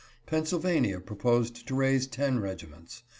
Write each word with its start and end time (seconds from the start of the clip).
Pennsylvania 0.25 0.99
proposed 0.99 1.67
to 1.67 1.75
raise 1.75 2.07
ten 2.07 2.39
regiments. 2.39 3.03